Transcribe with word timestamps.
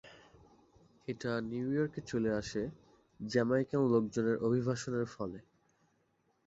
এটা 1.07 1.31
নিউইয়র্কে 1.49 2.01
চলে 2.01 2.31
আসে 2.31 2.61
জ্যামাইকান 3.19 3.81
লোকজনের 3.93 4.37
অভিবাসনের 4.39 5.05
ফলে। 5.05 5.39